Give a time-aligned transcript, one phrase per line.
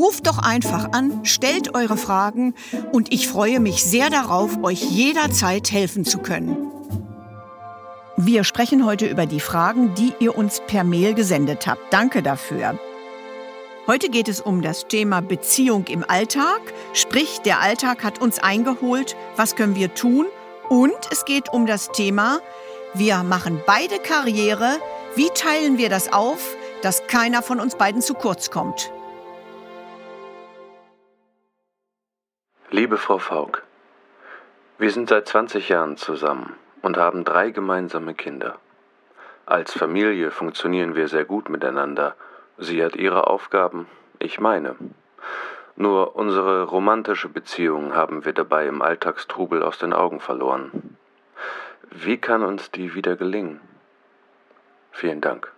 [0.00, 2.54] Ruft doch einfach an, stellt eure Fragen
[2.90, 6.56] und ich freue mich sehr darauf, euch jederzeit helfen zu können.
[8.16, 11.92] Wir sprechen heute über die Fragen, die ihr uns per Mail gesendet habt.
[11.92, 12.78] Danke dafür.
[13.86, 16.62] Heute geht es um das Thema Beziehung im Alltag,
[16.94, 20.24] sprich der Alltag hat uns eingeholt, was können wir tun?
[20.70, 22.40] Und es geht um das Thema,
[22.94, 24.78] wir machen beide Karriere,
[25.14, 28.90] wie teilen wir das auf, dass keiner von uns beiden zu kurz kommt?
[32.72, 33.64] Liebe Frau Faulk,
[34.78, 38.60] wir sind seit 20 Jahren zusammen und haben drei gemeinsame Kinder.
[39.44, 42.14] Als Familie funktionieren wir sehr gut miteinander.
[42.58, 43.88] Sie hat ihre Aufgaben,
[44.20, 44.76] ich meine.
[45.74, 50.96] Nur unsere romantische Beziehung haben wir dabei im Alltagstrubel aus den Augen verloren.
[51.90, 53.60] Wie kann uns die wieder gelingen?
[54.92, 55.52] Vielen Dank.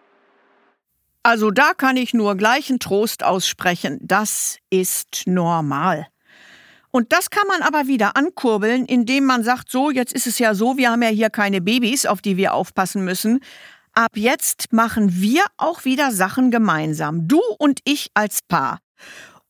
[1.25, 3.99] Also da kann ich nur gleichen Trost aussprechen.
[4.01, 6.07] Das ist normal.
[6.93, 10.55] Und das kann man aber wieder ankurbeln, indem man sagt, so, jetzt ist es ja
[10.55, 13.41] so, wir haben ja hier keine Babys, auf die wir aufpassen müssen.
[13.95, 17.27] Ab jetzt machen wir auch wieder Sachen gemeinsam.
[17.27, 18.79] Du und ich als Paar.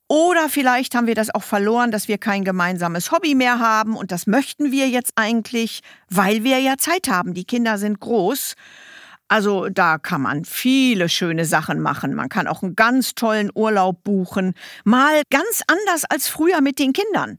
[0.08, 4.12] Oder vielleicht haben wir das auch verloren, dass wir kein gemeinsames Hobby mehr haben und
[4.12, 7.34] das möchten wir jetzt eigentlich, weil wir ja Zeit haben.
[7.34, 8.54] Die Kinder sind groß.
[9.32, 12.14] Also da kann man viele schöne Sachen machen.
[12.14, 14.52] Man kann auch einen ganz tollen Urlaub buchen.
[14.84, 17.38] Mal ganz anders als früher mit den Kindern.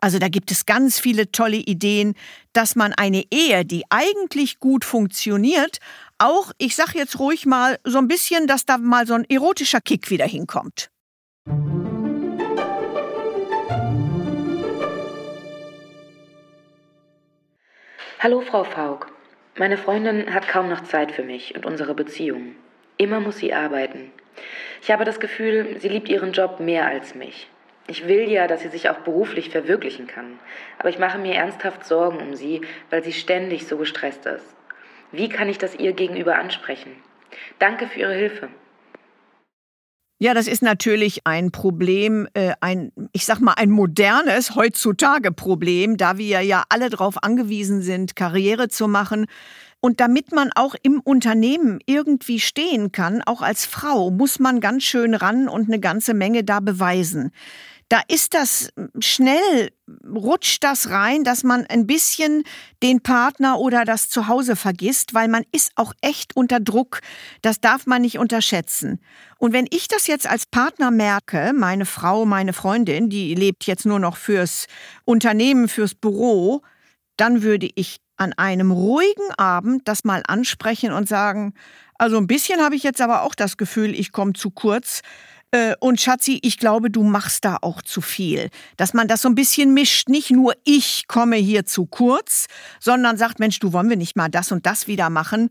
[0.00, 2.14] Also da gibt es ganz viele tolle Ideen,
[2.54, 5.76] dass man eine Ehe, die eigentlich gut funktioniert,
[6.16, 9.82] auch, ich sag jetzt ruhig mal, so ein bisschen, dass da mal so ein erotischer
[9.82, 10.88] Kick wieder hinkommt.
[18.20, 19.15] Hallo Frau Faulk.
[19.58, 22.56] Meine Freundin hat kaum noch Zeit für mich und unsere Beziehung.
[22.98, 24.12] Immer muss sie arbeiten.
[24.82, 27.48] Ich habe das Gefühl, sie liebt ihren Job mehr als mich.
[27.86, 30.38] Ich will ja, dass sie sich auch beruflich verwirklichen kann.
[30.78, 34.54] Aber ich mache mir ernsthaft Sorgen um sie, weil sie ständig so gestresst ist.
[35.10, 36.94] Wie kann ich das ihr gegenüber ansprechen?
[37.58, 38.50] Danke für Ihre Hilfe.
[40.18, 45.98] Ja, das ist natürlich ein Problem, äh, ein, ich sag mal, ein modernes heutzutage Problem,
[45.98, 49.26] da wir ja alle darauf angewiesen sind, Karriere zu machen.
[49.80, 54.84] Und damit man auch im Unternehmen irgendwie stehen kann, auch als Frau, muss man ganz
[54.84, 57.30] schön ran und eine ganze Menge da beweisen
[57.88, 59.70] da ist das schnell,
[60.04, 62.42] rutscht das rein, dass man ein bisschen
[62.82, 67.00] den Partner oder das Zuhause vergisst, weil man ist auch echt unter Druck.
[67.42, 69.00] Das darf man nicht unterschätzen.
[69.38, 73.86] Und wenn ich das jetzt als Partner merke, meine Frau, meine Freundin, die lebt jetzt
[73.86, 74.66] nur noch fürs
[75.04, 76.62] Unternehmen, fürs Büro,
[77.16, 81.54] dann würde ich an einem ruhigen Abend das mal ansprechen und sagen,
[81.98, 85.02] also ein bisschen habe ich jetzt aber auch das Gefühl, ich komme zu kurz.
[85.56, 88.50] Äh, und Schatzi, ich glaube, du machst da auch zu viel.
[88.76, 90.08] Dass man das so ein bisschen mischt.
[90.08, 92.46] Nicht nur ich komme hier zu kurz,
[92.78, 95.48] sondern sagt, Mensch, du wollen wir nicht mal das und das wieder machen.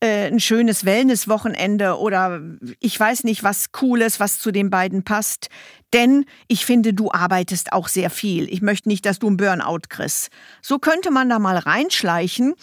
[0.00, 2.40] Äh, ein schönes Wellnesswochenende oder
[2.78, 5.48] ich weiß nicht, was Cooles, was zu den beiden passt.
[5.92, 8.48] Denn ich finde, du arbeitest auch sehr viel.
[8.52, 10.28] Ich möchte nicht, dass du einen Burnout kriegst.
[10.62, 12.54] So könnte man da mal reinschleichen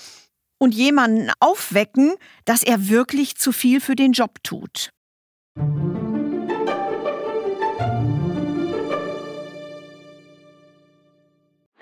[0.60, 2.14] und jemanden aufwecken,
[2.46, 4.92] dass er wirklich zu viel für den Job tut.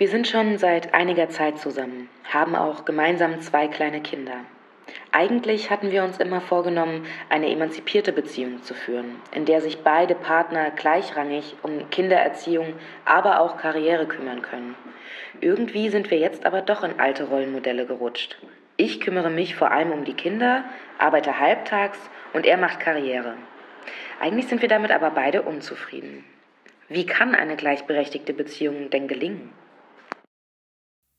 [0.04, 4.34] Wir sind schon seit einiger Zeit zusammen, haben auch gemeinsam zwei kleine Kinder.
[5.14, 10.14] Eigentlich hatten wir uns immer vorgenommen, eine emanzipierte Beziehung zu führen, in der sich beide
[10.14, 12.74] Partner gleichrangig um Kindererziehung,
[13.06, 14.76] aber auch Karriere kümmern können.
[15.40, 18.38] Irgendwie sind wir jetzt aber doch in alte Rollenmodelle gerutscht.
[18.76, 20.66] Ich kümmere mich vor allem um die Kinder,
[21.00, 21.98] arbeite halbtags
[22.34, 23.36] und er macht Karriere.
[24.20, 26.26] Eigentlich sind wir damit aber beide unzufrieden.
[26.90, 29.63] Wie kann eine gleichberechtigte Beziehung denn gelingen?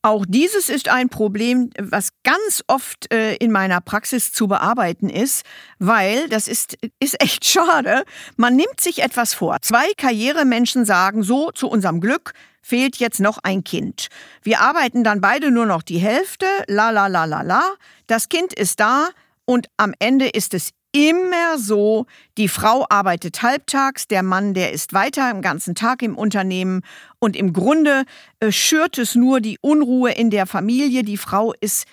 [0.05, 5.47] Auch dieses ist ein Problem, was ganz oft äh, in meiner Praxis zu bearbeiten ist,
[5.79, 8.05] weil das ist, ist echt schade.
[8.37, 9.63] Man nimmt sich etwas vor.
[9.63, 14.09] Zwei Karrieremenschen sagen so zu unserem Glück, fehlt jetzt noch ein Kind.
[14.43, 17.63] Wir arbeiten dann beide nur noch die Hälfte, la la la la la.
[18.07, 19.09] Das Kind ist da
[19.47, 22.07] und am Ende ist es immer so,
[22.39, 26.83] die Frau arbeitet halbtags, der Mann, der ist weiter im ganzen Tag im Unternehmen
[27.19, 28.05] und im Grunde
[28.39, 31.03] äh, schürt es nur die Unruhe in der Familie.
[31.03, 31.87] Die Frau ist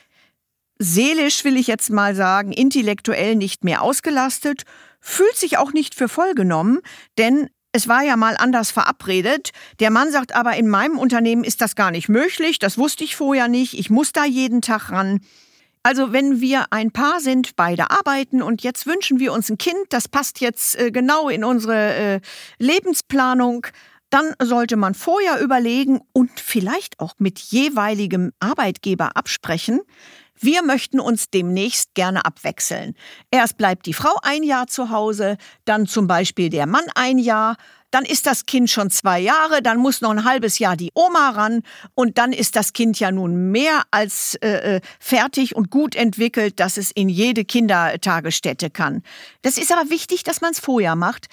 [0.77, 4.63] seelisch, will ich jetzt mal sagen, intellektuell nicht mehr ausgelastet,
[4.99, 6.79] fühlt sich auch nicht für voll genommen,
[7.17, 9.49] denn es war ja mal anders verabredet.
[9.79, 13.15] Der Mann sagt aber, in meinem Unternehmen ist das gar nicht möglich, das wusste ich
[13.15, 15.21] vorher nicht, ich muss da jeden Tag ran.
[15.83, 19.79] Also wenn wir ein Paar sind, beide arbeiten und jetzt wünschen wir uns ein Kind,
[19.89, 22.19] das passt jetzt äh, genau in unsere äh,
[22.59, 23.65] Lebensplanung,
[24.11, 29.79] dann sollte man vorher überlegen und vielleicht auch mit jeweiligem Arbeitgeber absprechen,
[30.41, 32.95] wir möchten uns demnächst gerne abwechseln.
[33.31, 37.57] Erst bleibt die Frau ein Jahr zu Hause, dann zum Beispiel der Mann ein Jahr,
[37.91, 41.31] dann ist das Kind schon zwei Jahre, dann muss noch ein halbes Jahr die Oma
[41.31, 41.61] ran
[41.93, 46.59] und dann ist das Kind ja nun mehr als äh, äh, fertig und gut entwickelt,
[46.59, 49.03] dass es in jede Kindertagesstätte kann.
[49.41, 51.27] Das ist aber wichtig, dass man es vorher macht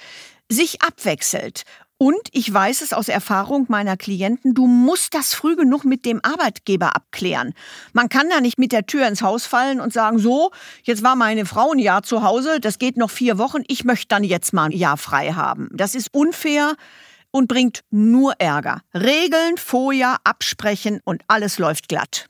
[0.49, 1.63] sich abwechselt.
[2.01, 6.21] Und ich weiß es aus Erfahrung meiner Klienten, du musst das früh genug mit dem
[6.23, 7.55] Arbeitgeber abklären.
[7.93, 10.53] Man kann da nicht mit der Tür ins Haus fallen und sagen, so,
[10.85, 14.07] jetzt war meine Frau ein Jahr zu Hause, das geht noch vier Wochen, ich möchte
[14.07, 15.71] dann jetzt mal ein Jahr frei haben.
[15.73, 16.77] Das ist unfair
[17.33, 18.81] und bringt nur Ärger.
[18.95, 22.29] Regeln vorher absprechen und alles läuft glatt.